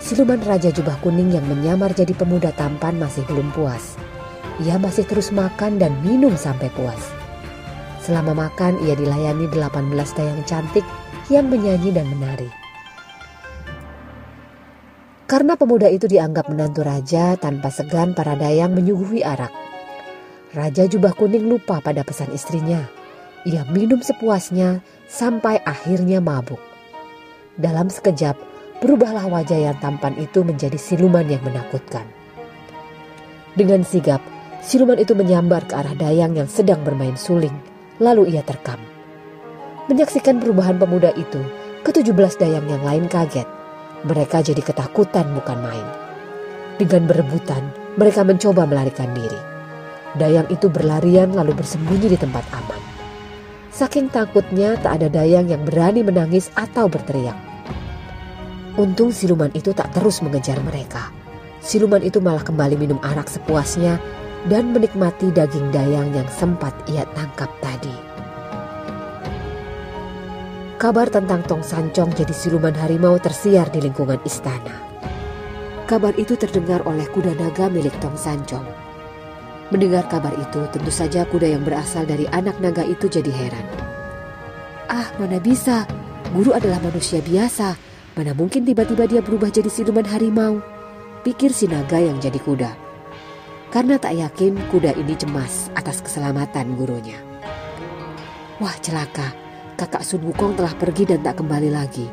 siluman 0.00 0.40
Raja 0.42 0.72
Jubah 0.72 0.96
Kuning 1.04 1.30
yang 1.36 1.44
menyamar 1.46 1.92
jadi 1.92 2.16
pemuda 2.16 2.50
tampan 2.56 2.96
masih 2.96 3.22
belum 3.28 3.52
puas. 3.52 4.00
Ia 4.64 4.80
masih 4.80 5.04
terus 5.04 5.28
makan 5.30 5.76
dan 5.76 5.92
minum 6.00 6.34
sampai 6.34 6.72
puas. 6.72 7.00
Selama 8.00 8.48
makan, 8.48 8.80
ia 8.82 8.96
dilayani 8.96 9.44
18 9.52 10.16
dayang 10.16 10.42
cantik 10.48 10.86
yang 11.28 11.52
menyanyi 11.52 11.92
dan 11.92 12.08
menari. 12.10 12.59
Karena 15.30 15.54
pemuda 15.54 15.86
itu 15.86 16.10
dianggap 16.10 16.50
menantu 16.50 16.82
raja, 16.82 17.38
tanpa 17.38 17.70
segan 17.70 18.18
para 18.18 18.34
dayang 18.34 18.74
menyuguhi 18.74 19.22
arak. 19.22 19.54
Raja 20.50 20.90
Jubah 20.90 21.14
Kuning 21.14 21.46
lupa 21.46 21.78
pada 21.78 22.02
pesan 22.02 22.34
istrinya. 22.34 22.82
Ia 23.46 23.62
minum 23.70 24.02
sepuasnya 24.02 24.82
sampai 25.06 25.62
akhirnya 25.62 26.18
mabuk. 26.18 26.58
Dalam 27.54 27.86
sekejap, 27.86 28.34
berubahlah 28.82 29.30
wajah 29.30 29.70
yang 29.70 29.78
tampan 29.78 30.18
itu 30.18 30.42
menjadi 30.42 30.74
siluman 30.74 31.22
yang 31.30 31.46
menakutkan. 31.46 32.10
Dengan 33.54 33.86
sigap, 33.86 34.18
siluman 34.66 34.98
itu 34.98 35.14
menyambar 35.14 35.62
ke 35.70 35.78
arah 35.78 35.94
Dayang 35.94 36.34
yang 36.34 36.50
sedang 36.50 36.82
bermain 36.82 37.14
suling, 37.14 37.54
lalu 38.02 38.34
ia 38.34 38.42
terkam. 38.42 38.82
Menyaksikan 39.86 40.42
perubahan 40.42 40.74
pemuda 40.74 41.14
itu, 41.14 41.38
ke-17 41.86 42.34
Dayang 42.34 42.66
yang 42.66 42.82
lain 42.82 43.06
kaget. 43.06 43.59
Mereka 44.00 44.40
jadi 44.40 44.62
ketakutan 44.64 45.28
bukan 45.36 45.60
main. 45.60 45.86
Dengan 46.80 47.04
berebutan, 47.04 47.60
mereka 48.00 48.24
mencoba 48.24 48.64
melarikan 48.64 49.12
diri. 49.12 49.36
Dayang 50.16 50.48
itu 50.48 50.72
berlarian 50.72 51.36
lalu 51.36 51.52
bersembunyi 51.52 52.16
di 52.16 52.18
tempat 52.18 52.42
aman. 52.56 52.80
Saking 53.70 54.08
takutnya 54.08 54.74
tak 54.80 55.00
ada 55.00 55.12
Dayang 55.12 55.46
yang 55.46 55.62
berani 55.68 56.00
menangis 56.00 56.48
atau 56.56 56.88
berteriak. 56.88 57.36
Untung 58.80 59.12
siluman 59.12 59.52
itu 59.52 59.76
tak 59.76 59.92
terus 59.92 60.24
mengejar 60.24 60.56
mereka. 60.64 61.12
Siluman 61.60 62.00
itu 62.00 62.18
malah 62.24 62.40
kembali 62.40 62.80
minum 62.80 62.96
arak 63.04 63.28
sepuasnya 63.28 64.00
dan 64.48 64.72
menikmati 64.72 65.28
daging 65.28 65.68
dayang 65.68 66.08
yang 66.16 66.26
sempat 66.32 66.72
ia 66.88 67.04
tangkap 67.12 67.52
tadi. 67.60 68.09
Kabar 70.80 71.12
tentang 71.12 71.44
Tong 71.44 71.60
Sancong 71.60 72.08
jadi 72.16 72.32
siluman 72.32 72.72
harimau 72.72 73.20
tersiar 73.20 73.68
di 73.68 73.84
lingkungan 73.84 74.16
istana. 74.24 74.80
Kabar 75.84 76.16
itu 76.16 76.40
terdengar 76.40 76.80
oleh 76.88 77.04
kuda 77.12 77.36
naga 77.36 77.68
milik 77.68 77.92
Tong 78.00 78.16
Sancong. 78.16 78.64
Mendengar 79.68 80.08
kabar 80.08 80.32
itu, 80.40 80.64
tentu 80.72 80.88
saja 80.88 81.28
kuda 81.28 81.52
yang 81.52 81.68
berasal 81.68 82.08
dari 82.08 82.24
anak 82.32 82.56
naga 82.64 82.80
itu 82.80 83.12
jadi 83.12 83.28
heran. 83.28 83.66
Ah, 84.88 85.12
mana 85.20 85.36
bisa? 85.36 85.84
Guru 86.32 86.56
adalah 86.56 86.80
manusia 86.80 87.20
biasa 87.20 87.90
Mana 88.18 88.34
mungkin 88.34 88.66
tiba-tiba 88.66 89.06
dia 89.06 89.22
berubah 89.22 89.48
jadi 89.48 89.70
siluman 89.70 90.04
harimau? 90.04 90.58
Pikir 91.22 91.54
si 91.54 91.70
naga 91.70 91.96
yang 91.96 92.18
jadi 92.18 92.36
kuda. 92.42 92.68
Karena 93.70 93.96
tak 94.02 94.18
yakin 94.18 94.58
kuda 94.68 94.92
ini 94.98 95.14
cemas 95.14 95.70
atas 95.78 96.02
keselamatan 96.02 96.74
gurunya. 96.74 97.16
Wah 98.58 98.76
celaka, 98.82 99.30
kakak 99.80 100.04
Sun 100.04 100.20
Wukong 100.28 100.60
telah 100.60 100.76
pergi 100.76 101.08
dan 101.08 101.24
tak 101.24 101.40
kembali 101.40 101.72
lagi. 101.72 102.04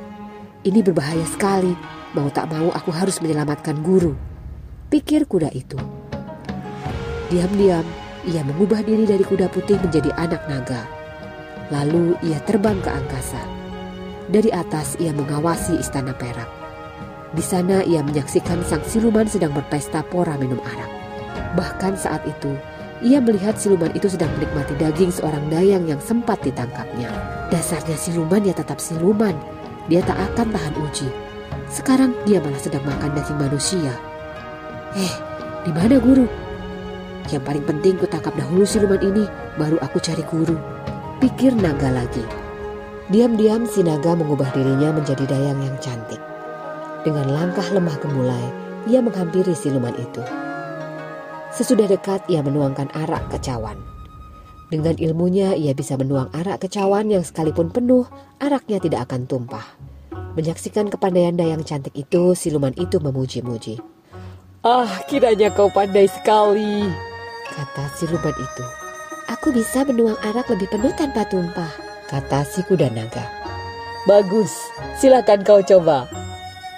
Ini 0.64 0.80
berbahaya 0.80 1.28
sekali, 1.28 1.76
mau 2.16 2.32
tak 2.32 2.48
mau 2.48 2.72
aku 2.72 2.96
harus 2.96 3.20
menyelamatkan 3.20 3.84
guru. 3.84 4.16
Pikir 4.88 5.28
kuda 5.28 5.52
itu. 5.52 5.76
Diam-diam, 7.28 7.84
ia 8.24 8.40
mengubah 8.48 8.80
diri 8.88 9.04
dari 9.04 9.20
kuda 9.20 9.52
putih 9.52 9.76
menjadi 9.84 10.16
anak 10.16 10.48
naga. 10.48 10.88
Lalu 11.68 12.16
ia 12.24 12.40
terbang 12.48 12.80
ke 12.80 12.88
angkasa. 12.88 13.44
Dari 14.32 14.48
atas 14.56 14.96
ia 15.04 15.12
mengawasi 15.12 15.76
istana 15.76 16.16
perak. 16.16 16.48
Di 17.36 17.44
sana 17.44 17.84
ia 17.84 18.00
menyaksikan 18.00 18.64
sang 18.64 18.84
siluman 18.88 19.28
sedang 19.28 19.52
berpesta 19.52 20.08
pora 20.08 20.40
minum 20.40 20.64
arak. 20.64 20.92
Bahkan 21.60 22.00
saat 22.00 22.24
itu, 22.24 22.56
ia 23.06 23.22
melihat 23.22 23.54
siluman 23.62 23.94
itu 23.94 24.10
sedang 24.10 24.34
menikmati 24.38 24.74
daging 24.82 25.14
seorang 25.14 25.46
dayang 25.54 25.86
yang 25.86 26.02
sempat 26.02 26.42
ditangkapnya. 26.42 27.14
Dasarnya 27.54 27.94
siluman 27.94 28.42
ya 28.42 28.58
tetap 28.58 28.82
siluman. 28.82 29.38
Dia 29.86 30.02
tak 30.02 30.18
akan 30.34 30.50
tahan 30.50 30.76
uji. 30.82 31.08
Sekarang 31.70 32.18
dia 32.26 32.42
malah 32.42 32.58
sedang 32.58 32.82
makan 32.82 33.14
daging 33.14 33.38
manusia. 33.38 33.94
Eh, 34.98 35.14
di 35.62 35.72
mana 35.72 36.02
guru? 36.02 36.26
Yang 37.30 37.44
paling 37.44 37.66
penting 37.68 37.96
ku 38.02 38.10
tangkap 38.10 38.34
dahulu 38.34 38.66
siluman 38.66 39.00
ini, 39.04 39.30
baru 39.60 39.78
aku 39.84 40.02
cari 40.02 40.24
guru. 40.26 40.58
Pikir 41.22 41.54
naga 41.54 41.94
lagi. 41.94 42.24
Diam-diam 43.14 43.70
si 43.70 43.86
naga 43.86 44.18
mengubah 44.18 44.52
dirinya 44.58 44.96
menjadi 44.96 45.24
dayang 45.28 45.60
yang 45.62 45.78
cantik. 45.80 46.20
Dengan 47.06 47.30
langkah 47.30 47.68
lemah 47.72 47.96
gemulai, 48.02 48.48
ia 48.90 49.00
menghampiri 49.04 49.54
siluman 49.54 49.96
itu. 49.96 50.47
Sesudah 51.58 51.90
dekat, 51.90 52.22
ia 52.30 52.46
menuangkan 52.46 52.94
arak 52.94 53.34
ke 53.34 53.42
cawan. 53.42 53.82
Dengan 54.70 54.94
ilmunya, 55.02 55.58
ia 55.58 55.74
bisa 55.74 55.98
menuang 55.98 56.30
arak 56.30 56.62
ke 56.62 56.68
cawan 56.70 57.10
yang 57.10 57.26
sekalipun 57.26 57.74
penuh, 57.74 58.06
araknya 58.38 58.78
tidak 58.78 59.10
akan 59.10 59.26
tumpah. 59.26 59.66
Menyaksikan 60.38 60.94
kepandaian 60.94 61.34
dayang 61.34 61.66
cantik 61.66 61.98
itu, 61.98 62.38
siluman 62.38 62.78
itu 62.78 63.02
memuji-muji. 63.02 63.82
Ah, 64.62 65.02
kiranya 65.10 65.50
kau 65.50 65.74
pandai 65.74 66.06
sekali, 66.06 66.86
kata 67.50 67.90
siluman 67.98 68.38
itu. 68.38 68.66
Aku 69.34 69.50
bisa 69.50 69.82
menuang 69.82 70.22
arak 70.22 70.46
lebih 70.54 70.70
penuh 70.70 70.94
tanpa 70.94 71.26
tumpah 71.26 71.88
kata 72.08 72.48
si 72.48 72.64
kuda 72.64 72.88
naga. 72.96 73.28
Bagus, 74.08 74.72
silakan 74.96 75.44
kau 75.44 75.60
coba. 75.60 76.08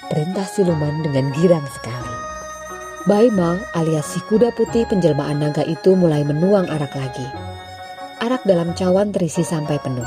Perintah 0.09 0.45
siluman 0.49 1.05
dengan 1.05 1.29
girang 1.37 1.65
sekali. 1.69 2.08
Baima 3.07 3.63
alias 3.71 4.11
si 4.11 4.19
kuda 4.27 4.51
putih 4.59 4.83
penjelmaan 4.83 5.39
naga 5.39 5.63
itu 5.63 5.95
mulai 5.95 6.27
menuang 6.27 6.67
arak 6.67 6.91
lagi. 6.99 7.23
Arak 8.19 8.43
dalam 8.43 8.75
cawan 8.75 9.15
terisi 9.15 9.39
sampai 9.39 9.79
penuh. 9.79 10.03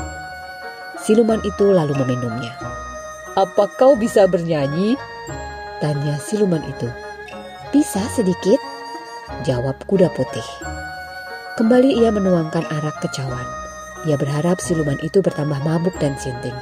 Siluman 1.01 1.41
itu 1.41 1.73
lalu 1.73 1.97
meminumnya. 1.97 2.53
Apa 3.33 3.65
kau 3.81 3.97
bisa 3.97 4.29
bernyanyi? 4.29 4.93
Tanya 5.81 6.21
siluman 6.21 6.61
itu. 6.69 6.85
Bisa 7.73 8.05
sedikit, 8.13 8.61
jawab 9.41 9.81
kuda 9.89 10.13
putih. 10.13 10.45
Kembali 11.57 11.97
ia 11.97 12.13
menuangkan 12.13 12.69
arak 12.69 13.01
ke 13.01 13.09
cawan. 13.09 13.49
Ia 14.05 14.21
berharap 14.21 14.61
siluman 14.61 15.01
itu 15.01 15.17
bertambah 15.25 15.65
mabuk 15.65 15.97
dan 15.97 16.13
sinting. 16.21 16.55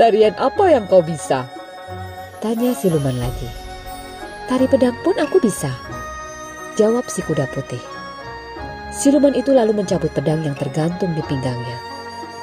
Tarian 0.00 0.32
apa 0.40 0.72
yang 0.72 0.88
kau 0.88 1.04
bisa? 1.04 1.44
Tanya 2.40 2.72
siluman 2.72 3.20
lagi. 3.20 3.67
Tari 4.48 4.64
pedang 4.64 4.96
pun 5.04 5.12
aku 5.20 5.44
bisa. 5.44 5.68
Jawab 6.80 7.04
si 7.12 7.20
kuda 7.20 7.44
putih. 7.52 7.84
Siluman 8.88 9.36
itu 9.36 9.52
lalu 9.52 9.76
mencabut 9.76 10.08
pedang 10.16 10.40
yang 10.40 10.56
tergantung 10.56 11.12
di 11.12 11.20
pinggangnya. 11.28 11.76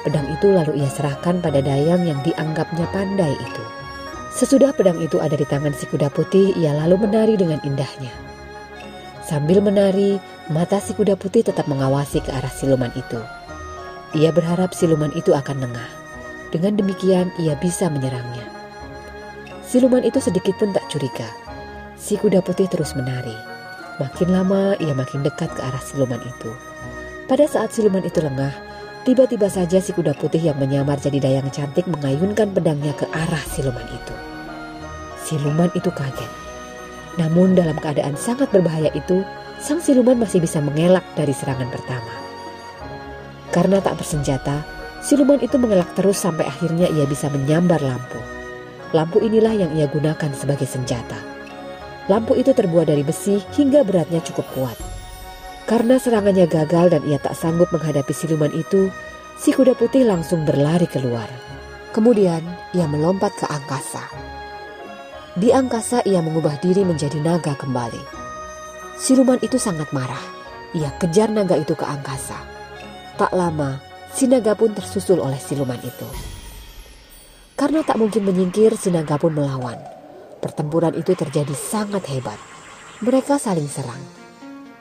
Pedang 0.06 0.30
itu 0.30 0.54
lalu 0.54 0.86
ia 0.86 0.89
serahkan 0.94 1.41
pada 1.41 1.65
dayang 1.65 2.06
yang 2.06 2.22
dianggapnya 2.22 2.86
pandai 2.94 3.34
itu. 3.34 3.63
Sesudah 4.30 4.70
pedang 4.78 5.02
itu 5.02 5.18
ada 5.18 5.34
di 5.34 5.50
tangan 5.50 5.74
si 5.74 5.89
kuda 5.89 6.13
putih, 6.13 6.54
ia 6.54 6.78
lalu 6.78 7.10
menari 7.10 7.41
dengan 7.41 7.58
indahnya. 7.65 8.13
Sambil 9.26 9.58
menari, 9.58 10.22
mata 10.54 10.78
si 10.78 10.94
kuda 10.94 11.18
putih 11.18 11.41
tetap 11.41 11.65
mengawasi 11.65 12.22
ke 12.22 12.30
arah 12.30 12.54
siluman 12.54 12.94
itu. 12.94 13.18
Ia 14.13 14.30
berharap 14.30 14.78
siluman 14.78 15.10
itu 15.18 15.34
akan 15.34 15.58
lengah. 15.58 15.89
Dengan 16.54 16.78
demikian 16.78 17.34
ia 17.41 17.58
bisa 17.58 17.89
menyerangnya. 17.89 18.46
Siluman 19.65 20.06
itu 20.06 20.22
sedikit 20.22 20.54
pun 20.62 20.70
tak 20.70 20.86
curiga. 20.94 21.45
Si 21.96 22.20
kuda 22.20 22.44
putih 22.44 22.68
terus 22.68 22.92
menari. 22.94 23.36
Makin 23.96 24.28
lama 24.36 24.76
ia 24.84 24.92
makin 24.92 25.24
dekat 25.24 25.48
ke 25.56 25.62
arah 25.64 25.80
siluman 25.80 26.20
itu. 26.20 26.52
Pada 27.26 27.48
saat 27.48 27.72
siluman 27.72 28.04
itu 28.04 28.20
lengah, 28.20 28.52
tiba-tiba 29.08 29.48
saja 29.48 29.80
si 29.80 29.96
kuda 29.96 30.12
putih 30.20 30.44
yang 30.44 30.60
menyamar 30.60 31.00
jadi 31.00 31.18
dayang 31.24 31.48
cantik 31.50 31.88
mengayunkan 31.88 32.52
pedangnya 32.52 32.92
ke 32.94 33.08
arah 33.10 33.44
siluman 33.48 33.88
itu. 33.88 34.16
Siluman 35.26 35.72
itu 35.74 35.90
kaget. 35.90 36.32
Namun 37.16 37.56
dalam 37.56 37.80
keadaan 37.80 38.20
sangat 38.20 38.52
berbahaya 38.52 38.92
itu, 38.92 39.24
sang 39.58 39.80
siluman 39.80 40.20
masih 40.20 40.44
bisa 40.44 40.60
mengelak 40.60 41.08
dari 41.18 41.32
serangan 41.32 41.72
pertama. 41.72 42.14
Karena 43.56 43.80
tak 43.80 43.98
bersenjata, 43.98 44.62
siluman 45.02 45.40
itu 45.40 45.56
mengelak 45.56 45.90
terus 45.96 46.20
sampai 46.20 46.46
akhirnya 46.46 46.92
ia 46.92 47.08
bisa 47.08 47.32
menyambar 47.32 47.80
lampu. 47.80 48.20
Lampu 48.92 49.24
inilah 49.24 49.56
yang 49.56 49.72
ia 49.74 49.88
gunakan 49.90 50.30
sebagai 50.36 50.70
senjata. 50.70 51.25
Lampu 52.06 52.38
itu 52.38 52.54
terbuat 52.54 52.86
dari 52.86 53.02
besi 53.02 53.41
hingga 53.58 53.82
beratnya 53.82 54.22
cukup 54.22 54.46
kuat. 54.54 54.78
Karena 55.65 55.98
serangannya 55.98 56.46
gagal 56.46 56.94
dan 56.94 57.02
ia 57.10 57.18
tak 57.18 57.34
sanggup 57.34 57.74
menghadapi 57.74 58.13
siluman 58.13 58.54
itu, 58.54 58.94
si 59.41 59.50
kuda 59.50 59.74
putih 59.74 60.06
langsung 60.06 60.46
berlari 60.46 60.86
keluar. 60.86 61.26
Kemudian 61.89 62.46
ia 62.78 62.86
melompat 62.86 63.34
ke 63.34 63.50
angkasa. 63.50 64.06
Di 65.34 65.50
angkasa 65.50 66.06
ia 66.06 66.22
mengubah 66.22 66.62
diri 66.62 66.86
menjadi 66.86 67.18
naga 67.18 67.58
kembali. 67.58 68.04
Siluman 69.02 69.41
itu 69.41 69.58
sangat 69.58 69.89
marah. 69.89 70.22
Ia 70.78 70.94
kejar 71.02 71.34
naga 71.34 71.58
itu 71.58 71.74
ke 71.74 71.84
angkasa. 71.84 72.38
Tak 73.18 73.34
lama, 73.34 73.82
Sinaga 74.15 74.56
pun 74.56 74.72
tersusul 74.72 75.20
oleh 75.20 75.36
siluman 75.36 75.80
itu. 75.84 76.08
Karena 77.60 77.84
tak 77.84 78.00
mungkin 78.00 78.24
menyingkir, 78.24 78.72
Sinaga 78.80 79.20
pun 79.20 79.36
melawan. 79.36 79.95
Pertempuran 80.46 80.94
itu 80.94 81.18
terjadi 81.18 81.58
sangat 81.58 82.06
hebat. 82.14 82.38
Mereka 83.02 83.42
saling 83.42 83.66
serang. 83.66 83.98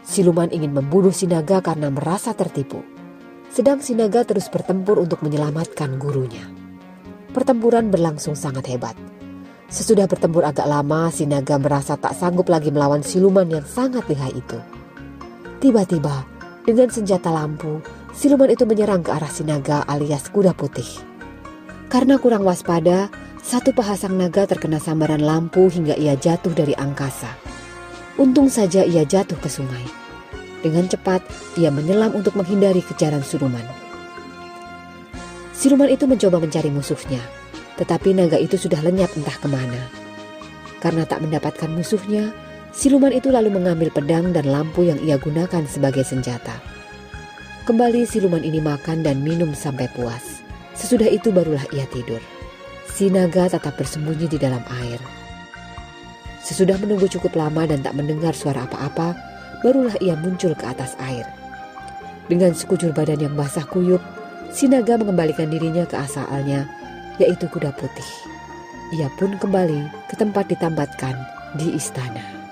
Siluman 0.05 0.53
ingin 0.53 0.77
membunuh 0.77 1.09
Sinaga 1.09 1.64
karena 1.64 1.88
merasa 1.88 2.37
tertipu. 2.37 2.85
Sedang 3.48 3.81
Sinaga 3.81 4.29
terus 4.29 4.53
bertempur 4.53 5.00
untuk 5.00 5.24
menyelamatkan 5.24 5.96
gurunya. 5.96 6.44
Pertempuran 7.33 7.88
berlangsung 7.88 8.37
sangat 8.37 8.68
hebat. 8.68 8.92
Sesudah 9.72 10.05
bertempur 10.05 10.44
agak 10.44 10.68
lama, 10.68 11.09
Sinaga 11.09 11.57
merasa 11.57 11.96
tak 11.96 12.12
sanggup 12.12 12.53
lagi 12.53 12.68
melawan 12.68 13.00
siluman 13.00 13.48
yang 13.48 13.64
sangat 13.64 14.05
lihai 14.05 14.37
itu. 14.37 14.61
Tiba-tiba, 15.64 16.29
dengan 16.68 16.92
senjata 16.92 17.33
lampu, 17.33 17.81
siluman 18.12 18.53
itu 18.53 18.68
menyerang 18.68 19.00
ke 19.00 19.16
arah 19.16 19.33
si 19.33 19.48
naga 19.48 19.81
alias 19.88 20.29
kuda 20.29 20.53
putih. 20.53 21.00
Karena 21.88 22.20
kurang 22.20 22.44
waspada, 22.44 23.09
satu 23.44 23.76
paha 23.76 23.92
sang 23.92 24.16
naga 24.16 24.48
terkena 24.48 24.80
sambaran 24.80 25.20
lampu 25.20 25.68
hingga 25.68 25.92
ia 26.00 26.16
jatuh 26.16 26.57
dari 26.57 26.72
angkasa. 26.80 27.28
Untung 28.16 28.48
saja 28.48 28.88
ia 28.88 29.04
jatuh 29.04 29.37
ke 29.37 29.52
sungai. 29.52 29.85
Dengan 30.64 30.88
cepat, 30.88 31.20
ia 31.61 31.68
menyelam 31.68 32.16
untuk 32.16 32.40
menghindari 32.40 32.80
kejaran 32.80 33.20
siluman. 33.20 33.68
Siluman 35.52 35.92
itu 35.92 36.09
mencoba 36.09 36.40
mencari 36.40 36.72
musuhnya, 36.72 37.20
tetapi 37.76 38.16
naga 38.16 38.40
itu 38.40 38.57
sudah 38.57 38.80
lenyap 38.80 39.12
entah 39.12 39.37
ke 39.37 39.44
mana. 39.44 39.92
Karena 40.80 41.04
tak 41.04 41.20
mendapatkan 41.20 41.68
musuhnya, 41.68 42.33
siluman 42.72 43.12
itu 43.12 43.28
lalu 43.28 43.52
mengambil 43.52 43.92
pedang 43.92 44.33
dan 44.33 44.48
lampu 44.48 44.88
yang 44.88 44.96
ia 45.04 45.20
gunakan 45.20 45.68
sebagai 45.68 46.00
senjata. 46.00 46.64
Kembali 47.68 48.09
siluman 48.09 48.40
ini 48.40 48.64
makan 48.64 49.04
dan 49.04 49.20
minum 49.20 49.52
sampai 49.52 49.85
puas. 49.92 50.40
Sesudah 50.72 51.12
itu 51.12 51.28
barulah 51.28 51.64
ia 51.76 51.85
tidur. 51.92 52.24
Si 52.94 53.11
naga 53.11 53.50
tetap 53.50 53.74
bersembunyi 53.74 54.30
di 54.30 54.38
dalam 54.38 54.62
air. 54.70 55.02
Sesudah 56.46 56.78
menunggu 56.78 57.11
cukup 57.11 57.35
lama 57.35 57.66
dan 57.66 57.83
tak 57.83 57.98
mendengar 57.98 58.30
suara 58.38 58.70
apa-apa, 58.70 59.18
barulah 59.66 59.98
ia 59.98 60.14
muncul 60.14 60.54
ke 60.54 60.62
atas 60.62 60.94
air. 61.02 61.26
Dengan 62.30 62.54
sekujur 62.54 62.94
badan 62.94 63.18
yang 63.18 63.35
basah 63.35 63.66
kuyup, 63.66 63.98
si 64.54 64.70
naga 64.70 64.94
mengembalikan 64.94 65.50
dirinya 65.50 65.83
ke 65.83 65.98
asalnya, 65.98 66.70
yaitu 67.18 67.50
kuda 67.50 67.74
putih. 67.74 68.11
Ia 68.94 69.11
pun 69.18 69.35
kembali 69.42 70.07
ke 70.07 70.14
tempat 70.14 70.46
ditambatkan 70.54 71.18
di 71.59 71.74
istana. 71.74 72.43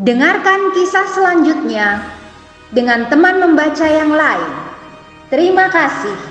Dengarkan 0.00 0.72
kisah 0.72 1.04
selanjutnya 1.12 2.00
dengan 2.72 3.12
teman 3.12 3.36
membaca 3.36 3.84
yang 3.84 4.08
lain. 4.08 4.52
Terima 5.28 5.68
kasih. 5.68 6.29